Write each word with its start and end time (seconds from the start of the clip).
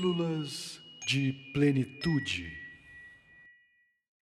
Pílulas 0.00 0.80
de 1.06 1.34
Plenitude. 1.52 2.50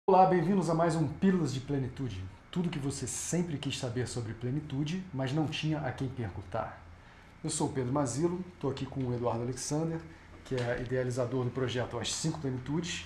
Olá, 0.07 0.25
bem-vindos 0.25 0.69
a 0.69 0.73
mais 0.73 0.95
um 0.95 1.05
Pílulas 1.05 1.53
de 1.53 1.59
Plenitude. 1.59 2.23
Tudo 2.49 2.69
que 2.69 2.79
você 2.79 3.05
sempre 3.05 3.57
quis 3.57 3.77
saber 3.77 4.07
sobre 4.07 4.33
plenitude, 4.33 5.03
mas 5.13 5.33
não 5.33 5.45
tinha 5.45 5.79
a 5.79 5.91
quem 5.91 6.07
perguntar. 6.07 6.81
Eu 7.43 7.49
sou 7.49 7.67
o 7.67 7.73
Pedro 7.73 7.91
Mazilo, 7.91 8.41
estou 8.53 8.71
aqui 8.71 8.85
com 8.85 9.01
o 9.01 9.13
Eduardo 9.13 9.43
Alexander, 9.43 9.99
que 10.45 10.55
é 10.55 10.81
idealizador 10.81 11.43
do 11.43 11.51
projeto 11.51 11.99
As 11.99 12.13
Cinco 12.13 12.39
Plenitudes, 12.39 13.05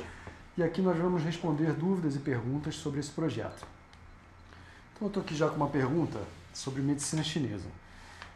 e 0.56 0.62
aqui 0.62 0.84
nós 0.84 1.00
vamos 1.00 1.24
responder 1.24 1.74
dúvidas 1.74 2.16
e 2.16 2.20
perguntas 2.20 2.76
sobre 2.76 3.00
esse 3.00 3.10
projeto. 3.10 3.66
Então 4.94 5.06
eu 5.06 5.08
estou 5.08 5.24
aqui 5.24 5.34
já 5.34 5.50
com 5.50 5.56
uma 5.56 5.70
pergunta 5.70 6.22
sobre 6.54 6.84
medicina 6.84 7.24
chinesa. 7.24 7.70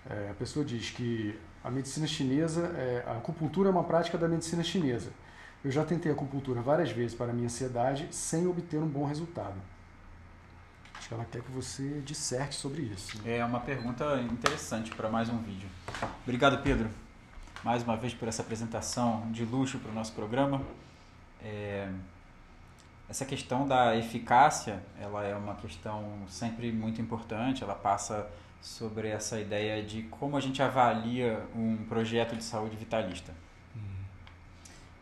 É, 0.10 0.30
a 0.32 0.34
pessoa 0.34 0.64
diz 0.64 0.92
que 0.92 1.40
a 1.64 1.72
medicina 1.72 2.06
chinesa, 2.06 2.68
é, 2.78 3.04
a 3.08 3.18
acupuntura 3.18 3.70
é 3.70 3.72
uma 3.72 3.84
prática 3.84 4.18
da 4.18 4.28
medicina 4.28 4.64
chinesa. 4.64 5.12
Eu 5.64 5.72
já 5.72 5.84
tentei 5.84 6.12
acupuntura 6.12 6.62
várias 6.62 6.92
vezes 6.92 7.16
para 7.16 7.34
minha 7.34 7.48
ansiedade 7.48 8.08
sem 8.12 8.46
obter 8.46 8.78
um 8.78 8.88
bom 8.88 9.04
resultado. 9.06 9.56
Acho 10.96 11.08
que 11.08 11.14
ela 11.14 11.26
quer 11.26 11.42
que 11.42 11.52
você 11.52 12.02
disserte 12.06 12.56
sobre 12.56 12.84
isso. 12.84 13.20
É 13.26 13.44
uma 13.44 13.60
pergunta 13.60 14.20
interessante 14.22 14.92
para 14.92 15.10
mais 15.10 15.28
um 15.28 15.38
vídeo. 15.40 15.68
Obrigado, 16.24 16.62
Pedro, 16.62 16.90
mais 17.64 17.82
uma 17.84 17.98
vez 17.98 18.14
por 18.14 18.28
essa 18.28 18.44
apresentação 18.44 19.32
de 19.32 19.44
luxo 19.44 19.80
para 19.80 19.92
o 19.92 19.94
nosso 19.94 20.14
programa. 20.14 20.62
É... 21.44 21.90
Essa 23.10 23.26
questão 23.26 23.68
da 23.68 23.96
eficácia, 23.96 24.82
ela 25.00 25.24
é 25.24 25.36
uma 25.36 25.56
questão 25.56 26.12
sempre 26.28 26.72
muito 26.72 27.00
importante. 27.02 27.64
Ela 27.64 27.76
passa 27.76 28.28
sobre 28.66 29.10
essa 29.10 29.40
ideia 29.40 29.84
de 29.84 30.02
como 30.04 30.36
a 30.36 30.40
gente 30.40 30.60
avalia 30.60 31.46
um 31.56 31.78
projeto 31.86 32.36
de 32.36 32.44
saúde 32.44 32.76
vitalista. 32.76 33.32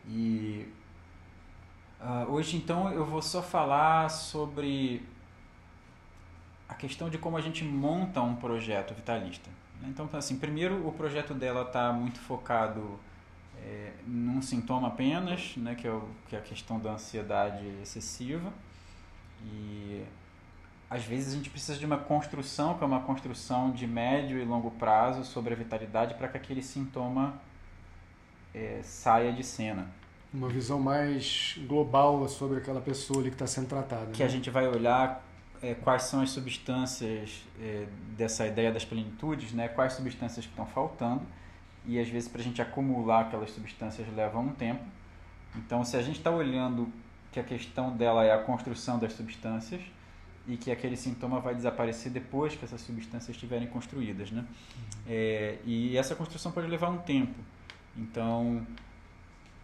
E 0.06 0.68
uh, 1.98 2.30
hoje 2.30 2.58
então 2.58 2.92
eu 2.92 3.06
vou 3.06 3.22
só 3.22 3.42
falar 3.42 4.10
sobre 4.10 5.02
a 6.68 6.74
questão 6.74 7.08
de 7.08 7.16
como 7.16 7.38
a 7.38 7.40
gente 7.40 7.64
monta 7.64 8.20
um 8.20 8.36
projeto 8.36 8.92
vitalista. 8.92 9.48
Né? 9.80 9.88
Então, 9.88 10.06
assim, 10.12 10.38
primeiro 10.38 10.86
o 10.86 10.92
projeto 10.92 11.32
dela 11.32 11.62
está 11.62 11.90
muito 11.90 12.20
focado 12.20 13.00
é, 13.62 13.94
num 14.06 14.42
sintoma 14.42 14.88
apenas, 14.88 15.56
né, 15.56 15.74
que, 15.74 15.86
é 15.86 15.90
o, 15.90 16.06
que 16.28 16.36
é 16.36 16.38
a 16.38 16.42
questão 16.42 16.78
da 16.78 16.92
ansiedade 16.92 17.66
excessiva. 17.80 18.52
E 19.42 20.04
às 20.88 21.04
vezes 21.04 21.32
a 21.32 21.36
gente 21.36 21.50
precisa 21.50 21.78
de 21.78 21.86
uma 21.86 21.98
construção, 21.98 22.76
que 22.76 22.84
é 22.84 22.86
uma 22.86 23.00
construção 23.00 23.70
de 23.70 23.86
médio 23.86 24.38
e 24.38 24.44
longo 24.44 24.70
prazo 24.72 25.24
sobre 25.24 25.54
a 25.54 25.56
vitalidade 25.56 26.14
para 26.14 26.28
que 26.28 26.36
aquele 26.36 26.62
sintoma 26.62 27.40
é, 28.54 28.80
saia 28.82 29.32
de 29.32 29.42
cena. 29.42 29.86
Uma 30.32 30.48
visão 30.48 30.78
mais 30.78 31.58
global 31.66 32.28
sobre 32.28 32.58
aquela 32.58 32.80
pessoa 32.80 33.20
ali 33.20 33.30
que 33.30 33.36
está 33.36 33.46
sendo 33.46 33.68
tratada. 33.68 34.10
Que 34.12 34.20
né? 34.20 34.26
a 34.26 34.28
gente 34.28 34.50
vai 34.50 34.66
olhar 34.66 35.24
é, 35.62 35.74
quais 35.74 36.04
são 36.04 36.20
as 36.20 36.30
substâncias 36.30 37.44
é, 37.60 37.86
dessa 38.16 38.46
ideia 38.46 38.70
das 38.72 38.84
plenitudes, 38.84 39.52
né? 39.52 39.68
quais 39.68 39.94
substâncias 39.94 40.44
que 40.44 40.52
estão 40.52 40.66
faltando. 40.66 41.22
E 41.86 41.98
às 41.98 42.08
vezes 42.08 42.28
para 42.28 42.40
a 42.40 42.44
gente 42.44 42.60
acumular 42.60 43.22
aquelas 43.22 43.50
substâncias 43.50 44.06
leva 44.14 44.38
um 44.38 44.50
tempo. 44.50 44.84
Então, 45.56 45.84
se 45.84 45.96
a 45.96 46.02
gente 46.02 46.18
está 46.18 46.30
olhando 46.30 46.88
que 47.30 47.38
a 47.38 47.44
questão 47.44 47.96
dela 47.96 48.24
é 48.24 48.32
a 48.32 48.38
construção 48.38 48.98
das 48.98 49.12
substâncias 49.12 49.80
e 50.46 50.56
que 50.56 50.70
aquele 50.70 50.96
sintoma 50.96 51.40
vai 51.40 51.54
desaparecer 51.54 52.12
depois 52.12 52.54
que 52.54 52.64
essas 52.64 52.80
substâncias 52.80 53.30
estiverem 53.30 53.66
construídas, 53.66 54.30
né? 54.30 54.40
Uhum. 54.40 55.02
É, 55.06 55.58
e 55.64 55.96
essa 55.96 56.14
construção 56.14 56.52
pode 56.52 56.66
levar 56.66 56.90
um 56.90 56.98
tempo. 56.98 57.38
Então, 57.96 58.66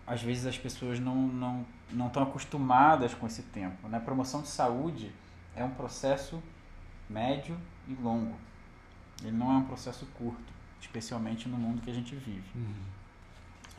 às 0.06 0.22
vezes 0.22 0.46
as 0.46 0.56
pessoas 0.56 0.98
não 0.98 1.14
não 1.14 1.66
não 1.92 2.06
estão 2.06 2.22
acostumadas 2.22 3.14
com 3.14 3.26
esse 3.26 3.42
tempo. 3.42 3.88
Né? 3.88 3.98
Promoção 4.00 4.42
de 4.42 4.48
saúde 4.48 5.12
é 5.54 5.64
um 5.64 5.70
processo 5.70 6.40
médio 7.08 7.56
e 7.88 7.94
longo. 7.94 8.36
Ele 9.22 9.32
não 9.32 9.52
é 9.52 9.56
um 9.56 9.64
processo 9.64 10.06
curto, 10.16 10.52
especialmente 10.80 11.48
no 11.48 11.56
mundo 11.56 11.82
que 11.82 11.90
a 11.90 11.94
gente 11.94 12.14
vive. 12.14 12.48
Uhum. 12.54 12.74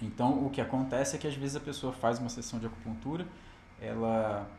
Então, 0.02 0.46
o 0.46 0.50
que 0.50 0.60
acontece 0.60 1.16
é 1.16 1.20
que 1.20 1.28
às 1.28 1.36
vezes 1.36 1.56
a 1.56 1.60
pessoa 1.60 1.94
faz 1.94 2.20
uma 2.20 2.30
sessão 2.30 2.60
de 2.60 2.66
acupuntura, 2.66 3.26
ela 3.80 4.50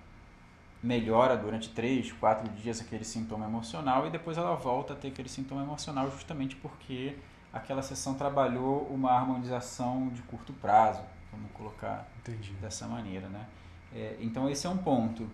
melhora 0.83 1.37
durante 1.37 1.69
três, 1.69 2.11
quatro 2.13 2.49
dias 2.53 2.81
aquele 2.81 3.05
sintoma 3.05 3.47
emocional 3.47 4.07
e 4.07 4.11
depois 4.11 4.37
ela 4.37 4.55
volta 4.57 4.95
a 4.95 4.97
ter 4.97 5.09
aquele 5.09 5.29
sintoma 5.29 5.63
emocional 5.63 6.11
justamente 6.11 6.57
porque 6.57 7.17
aquela 7.53 7.83
sessão 7.83 8.15
trabalhou 8.15 8.89
uma 8.91 9.13
harmonização 9.13 10.09
de 10.09 10.23
curto 10.23 10.53
prazo, 10.55 11.03
vamos 11.31 11.53
colocar 11.53 12.09
Entendi. 12.19 12.53
dessa 12.55 12.89
maneira, 12.89 13.29
né? 13.29 13.47
É, 13.95 14.17
então 14.21 14.49
esse 14.51 14.67
é 14.67 14.71
um 14.71 14.79
ponto. 14.79 15.29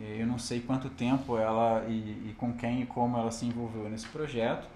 É, 0.00 0.18
eu 0.20 0.26
não 0.26 0.38
sei 0.38 0.60
quanto 0.60 0.88
tempo 0.90 1.36
ela 1.36 1.84
e, 1.88 2.30
e, 2.30 2.34
com 2.38 2.52
quem 2.52 2.82
e 2.82 2.86
como 2.86 3.16
ela 3.18 3.32
se 3.32 3.46
envolveu 3.46 3.88
nesse 3.88 4.06
projeto. 4.06 4.68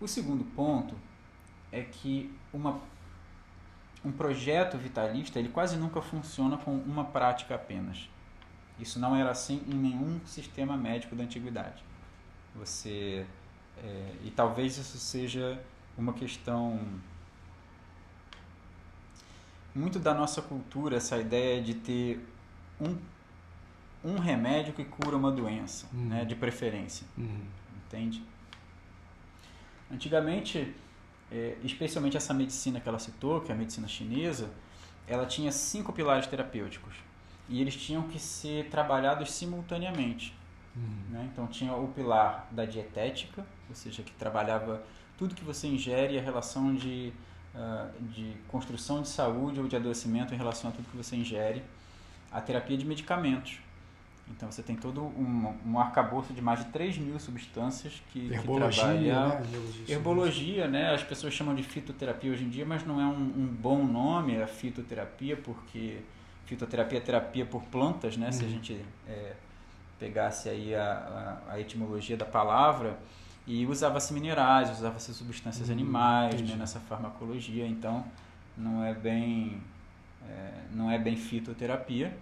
O 0.00 0.08
segundo 0.08 0.42
ponto 0.56 0.94
é 1.70 1.82
que 1.82 2.34
uma, 2.52 2.80
um 4.04 4.10
projeto 4.10 4.76
vitalista 4.76 5.38
ele 5.38 5.50
quase 5.50 5.76
nunca 5.76 6.02
funciona 6.02 6.56
com 6.56 6.74
uma 6.74 7.04
prática 7.04 7.54
apenas. 7.54 8.08
Isso 8.78 8.98
não 8.98 9.16
era 9.16 9.30
assim 9.30 9.62
em 9.66 9.74
nenhum 9.74 10.20
sistema 10.26 10.76
médico 10.76 11.16
da 11.16 11.24
antiguidade. 11.24 11.82
Você 12.54 13.26
é, 13.82 14.12
e 14.24 14.30
talvez 14.30 14.78
isso 14.78 14.98
seja 14.98 15.60
uma 15.96 16.12
questão 16.12 16.80
muito 19.74 19.98
da 19.98 20.14
nossa 20.14 20.40
cultura, 20.40 20.96
essa 20.96 21.18
ideia 21.18 21.62
de 21.62 21.74
ter 21.74 22.26
um, 22.80 22.96
um 24.02 24.18
remédio 24.18 24.72
que 24.72 24.84
cura 24.84 25.16
uma 25.16 25.30
doença, 25.30 25.86
uhum. 25.92 26.06
né, 26.06 26.24
de 26.24 26.34
preferência. 26.34 27.06
Uhum. 27.16 27.42
Entende? 27.86 28.22
Antigamente, 29.90 30.74
é, 31.30 31.56
especialmente 31.62 32.16
essa 32.16 32.32
medicina 32.32 32.80
que 32.80 32.88
ela 32.88 32.98
citou, 32.98 33.40
que 33.42 33.52
é 33.52 33.54
a 33.54 33.58
medicina 33.58 33.86
chinesa, 33.86 34.50
ela 35.06 35.26
tinha 35.26 35.52
cinco 35.52 35.92
pilares 35.92 36.26
terapêuticos 36.26 36.94
e 37.48 37.60
eles 37.60 37.76
tinham 37.76 38.02
que 38.02 38.18
ser 38.18 38.68
trabalhados 38.68 39.30
simultaneamente. 39.32 40.34
Uhum. 40.74 40.82
Né? 41.10 41.28
Então 41.32 41.46
tinha 41.46 41.74
o 41.74 41.88
pilar 41.88 42.48
da 42.50 42.64
dietética, 42.64 43.46
ou 43.68 43.74
seja, 43.74 44.02
que 44.02 44.12
trabalhava 44.12 44.82
tudo 45.16 45.34
que 45.34 45.44
você 45.44 45.66
ingere 45.66 46.18
a 46.18 46.22
relação 46.22 46.74
de, 46.74 47.12
uh, 47.54 48.02
de 48.02 48.34
construção 48.48 49.00
de 49.00 49.08
saúde 49.08 49.60
ou 49.60 49.68
de 49.68 49.76
adoecimento 49.76 50.34
em 50.34 50.36
relação 50.36 50.70
a 50.70 50.72
tudo 50.72 50.90
que 50.90 50.96
você 50.96 51.16
ingere. 51.16 51.62
A 52.30 52.40
terapia 52.40 52.76
de 52.76 52.84
medicamentos. 52.84 53.60
Então 54.28 54.50
você 54.50 54.62
tem 54.62 54.74
todo 54.74 55.02
um, 55.02 55.54
um 55.64 55.78
arcabouço 55.78 56.32
de 56.32 56.42
mais 56.42 56.58
de 56.58 56.66
3 56.72 56.98
mil 56.98 57.18
substâncias 57.18 58.02
que, 58.12 58.32
Herbologia, 58.32 58.70
que 58.70 58.76
trabalha. 58.76 59.28
Né? 59.28 59.34
Herbologia, 59.36 59.94
Herbologia, 59.94 60.68
né? 60.68 60.94
As 60.94 61.02
pessoas 61.04 61.32
chamam 61.32 61.54
de 61.54 61.62
fitoterapia 61.62 62.32
hoje 62.32 62.44
em 62.44 62.48
dia, 62.48 62.66
mas 62.66 62.84
não 62.84 63.00
é 63.00 63.04
um, 63.04 63.12
um 63.14 63.46
bom 63.46 63.84
nome 63.84 64.42
a 64.42 64.48
fitoterapia, 64.48 65.36
porque 65.36 66.00
fitoterapia 66.46 66.98
é 66.98 67.00
terapia 67.00 67.44
por 67.44 67.62
plantas, 67.64 68.16
né? 68.16 68.26
Uhum. 68.26 68.32
Se 68.32 68.42
a 68.42 68.46
uhum. 68.46 68.52
gente 68.52 68.84
é, 69.06 69.34
pegasse 69.98 70.48
aí 70.48 70.74
a, 70.74 71.40
a, 71.48 71.52
a 71.54 71.60
etimologia 71.60 72.16
da 72.16 72.24
palavra, 72.24 72.98
e 73.46 73.64
usava-se 73.64 74.12
minerais, 74.12 74.70
usava-se 74.70 75.14
substâncias 75.14 75.68
hum, 75.68 75.72
animais 75.72 76.40
né, 76.42 76.56
nessa 76.56 76.80
farmacologia, 76.80 77.66
então 77.66 78.04
não 78.56 78.84
é 78.84 78.92
bem 78.92 79.62
é, 80.28 80.52
não 80.72 80.90
é 80.90 80.98
bem 80.98 81.16
fitoterapia. 81.16 82.16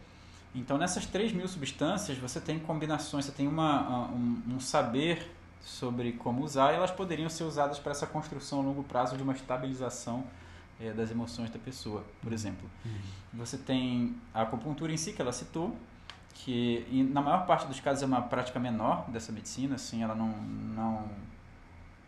Então 0.55 0.77
nessas 0.77 1.07
3 1.07 1.33
mil 1.33 1.49
substâncias 1.49 2.19
você 2.19 2.41
tem 2.41 2.59
combinações, 2.59 3.25
você 3.25 3.33
tem 3.33 3.49
uma, 3.49 4.09
um, 4.09 4.43
um 4.51 4.61
saber 4.61 5.33
sobre 5.63 6.13
como 6.13 6.45
usar 6.45 6.73
e 6.73 6.77
elas 6.77 6.91
poderiam 6.91 7.31
ser 7.31 7.45
usadas 7.45 7.79
para 7.79 7.93
essa 7.93 8.07
construção 8.07 8.61
a 8.61 8.63
longo 8.63 8.83
prazo 8.85 9.17
de 9.17 9.23
uma 9.23 9.33
estabilização 9.33 10.25
é, 10.81 10.93
das 10.93 11.11
emoções 11.11 11.51
da 11.51 11.59
pessoa, 11.59 12.05
por 12.21 12.29
uhum. 12.29 12.35
exemplo. 12.35 12.71
Uhum. 12.85 12.93
Você 13.35 13.59
tem 13.59 14.17
a 14.33 14.43
acupuntura 14.43 14.93
em 14.93 14.97
si, 14.97 15.13
que 15.13 15.21
ela 15.21 15.33
citou, 15.33 15.77
que 16.35 17.09
na 17.13 17.21
maior 17.21 17.47
parte 17.47 17.67
dos 17.67 17.81
casos 17.81 18.03
é 18.03 18.07
uma 18.07 18.23
prática 18.23 18.59
menor 18.59 19.09
dessa 19.09 19.33
medicina, 19.33 19.77
assim, 19.77 20.03
ela 20.03 20.15
não, 20.15 20.29
não, 20.29 21.09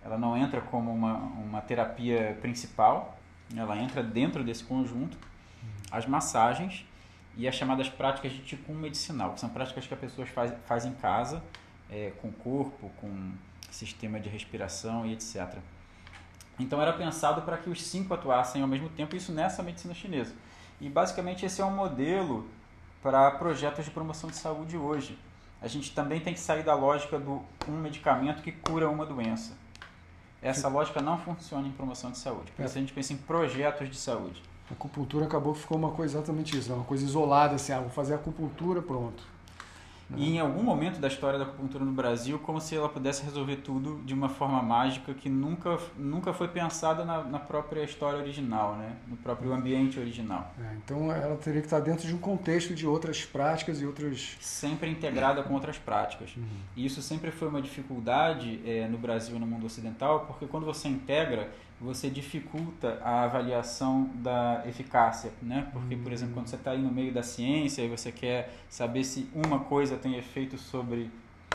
ela 0.05 0.19
não 0.19 0.37
entra 0.37 0.61
como 0.61 0.93
uma, 0.93 1.15
uma 1.15 1.61
terapia 1.61 2.37
principal, 2.41 3.19
ela 3.55 3.77
entra 3.79 4.03
dentro 4.03 4.43
desse 4.43 4.65
conjunto. 4.65 5.17
As 5.91 6.05
massagens 6.07 6.85
e 7.37 7.47
as 7.47 7.55
chamadas 7.55 7.89
práticas 7.89 8.33
de 8.33 8.41
tipo 8.41 8.75
medicinal, 8.75 9.33
que 9.33 9.41
são 9.41 9.49
práticas 9.49 9.87
que 9.87 9.95
a 9.95 9.97
pessoa 9.97 10.27
faz, 10.27 10.53
faz 10.67 10.85
em 10.85 10.93
casa, 10.93 11.43
é, 11.89 12.13
com 12.21 12.29
o 12.29 12.33
corpo, 12.33 12.91
com 13.01 13.33
sistema 13.71 14.19
de 14.19 14.29
respiração 14.29 15.07
e 15.07 15.13
etc. 15.13 15.59
Então 16.59 16.81
era 16.81 16.93
pensado 16.93 17.43
para 17.43 17.59
que 17.59 17.69
os 17.69 17.83
cinco 17.83 18.15
atuassem 18.15 18.63
ao 18.63 18.69
mesmo 18.69 18.89
tempo, 18.89 19.15
isso 19.15 19.33
nessa 19.33 19.63
medicina 19.63 19.95
chinesa. 19.95 20.35
E 20.81 20.89
basicamente 20.89 21.45
esse 21.45 21.61
é 21.61 21.65
um 21.65 21.71
modelo 21.71 22.47
para 23.03 23.31
projetos 23.33 23.85
de 23.85 23.91
promoção 23.91 24.31
de 24.31 24.37
saúde 24.37 24.77
hoje. 24.77 25.19
A 25.61 25.69
gente 25.69 25.93
também 25.95 26.21
tem 26.21 26.35
que 26.35 26.41
sair 26.41 26.63
da 26.63 26.75
lógica 26.75 27.19
do 27.19 27.43
um 27.69 27.73
medicamento 27.73 28.43
que 28.43 28.53
cura 28.53 28.89
uma 28.89 29.07
doença. 29.07 29.53
Essa 30.43 30.69
lógica 30.69 31.01
não 31.01 31.19
funciona 31.19 31.67
em 31.67 31.73
promoção 31.73 32.11
de 32.11 32.19
saúde. 32.19 32.53
Por 32.53 32.65
isso 32.65 32.77
a 32.77 32.81
gente 32.81 32.93
pensa 32.93 33.13
em 33.13 33.17
projetos 33.17 33.89
de 33.89 33.97
saúde. 33.97 34.43
A 34.71 34.75
acupuntura 34.75 35.25
acabou 35.25 35.55
que 35.55 35.61
ficou 35.61 35.79
uma 35.79 35.93
coisa 35.93 36.19
exatamente 36.19 36.57
isso, 36.57 36.69
né? 36.69 36.75
uma 36.75 36.85
coisa 36.85 37.05
isolada, 37.05 37.55
assim, 37.55 37.73
ah, 37.73 37.81
vou 37.81 37.91
fazer 37.91 38.15
acupuntura, 38.15 38.83
pronto. 38.83 39.23
E 40.15 40.37
em 40.37 40.39
algum 40.39 40.63
momento 40.63 41.01
da 41.01 41.09
história 41.09 41.39
da 41.39 41.45
acupuntura 41.45 41.85
no 41.85 41.91
Brasil, 41.91 42.39
como 42.39 42.61
se 42.61 42.77
ela 42.77 42.89
pudesse 42.89 43.25
resolver 43.25 43.57
tudo 43.57 44.01
de 44.05 44.15
uma 44.15 44.29
forma 44.29 44.63
mágica 44.63 45.13
que 45.13 45.29
nunca, 45.29 45.79
nunca 45.97 46.33
foi 46.33 46.49
pensada 46.49 47.05
na, 47.05 47.25
na 47.25 47.39
própria 47.39 47.83
história 47.83 48.19
original, 48.19 48.77
né? 48.77 48.97
no 49.09 49.17
próprio 49.17 49.53
ambiente 49.53 49.99
original. 49.99 50.55
É, 50.61 50.77
então 50.77 51.11
ela 51.11 51.37
teria 51.37 51.61
que 51.61 51.67
estar 51.67 51.81
dentro 51.81 52.07
de 52.07 52.15
um 52.15 52.19
contexto 52.19 52.75
de 52.75 52.87
outras 52.87 53.25
práticas 53.25 53.81
e 53.81 53.87
outras. 53.87 54.37
Sempre 54.41 54.91
integrada 54.91 55.43
com 55.43 55.55
outras 55.55 55.79
práticas. 55.79 56.37
Uhum. 56.37 56.45
E 56.77 56.87
isso 56.87 57.03
sempre 57.03 57.31
foi 57.33 57.49
uma 57.49 57.61
dificuldade 57.61 58.61
é, 58.65 58.87
no 58.87 58.99
Brasil 58.99 59.37
e 59.37 59.39
no 59.39 59.47
mundo 59.47 59.67
ocidental, 59.67 60.21
porque 60.21 60.47
quando 60.47 60.65
você 60.65 60.87
integra, 60.89 61.51
você 61.81 62.09
dificulta 62.09 62.99
a 63.03 63.25
avaliação 63.25 64.11
da 64.15 64.63
eficácia, 64.67 65.31
né? 65.43 65.69
Porque, 65.73 65.95
por 65.95 66.11
exemplo, 66.11 66.35
quando 66.35 66.47
você 66.47 66.57
está 66.57 66.71
aí 66.71 66.81
no 66.81 66.91
meio 66.91 67.13
da 67.13 67.23
ciência 67.23 67.83
e 67.83 67.89
você 67.89 68.11
quer 68.11 68.55
saber 68.69 69.05
se 69.05 69.29
uma 69.35 69.61
coisa 69.61 69.97
tem 69.97 70.17
efeito 70.17 70.57
sobre 70.57 71.11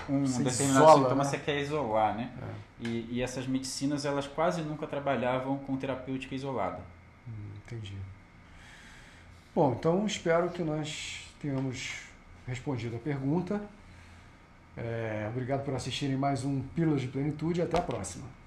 um 0.07 0.25
você 0.25 0.44
determinado 0.44 0.85
isola, 0.85 0.97
sintoma, 1.00 1.23
né? 1.23 1.29
você 1.29 1.38
quer 1.38 1.59
isolar, 1.59 2.15
né? 2.15 2.31
É. 2.41 2.88
E, 2.88 3.07
e, 3.12 3.21
essas 3.21 3.47
medicinas, 3.47 4.06
elas 4.06 4.27
quase 4.27 4.62
nunca 4.62 4.85
trabalhavam 4.85 5.57
com 5.57 5.75
terapêutica 5.75 6.35
isolada. 6.35 6.79
Hum, 7.27 7.51
entendi. 7.65 7.95
Bom, 9.56 9.75
então 9.77 10.06
espero 10.06 10.50
que 10.50 10.63
nós 10.63 11.25
tenhamos 11.41 11.95
respondido 12.47 12.95
a 12.95 13.00
pergunta. 13.00 13.62
É, 14.77 15.27
obrigado 15.29 15.65
por 15.65 15.74
assistirem 15.74 16.15
mais 16.15 16.45
um 16.45 16.62
Pílulas 16.62 17.01
de 17.01 17.07
Plenitude. 17.07 17.62
Até 17.62 17.77
a 17.77 17.81
próxima. 17.81 18.40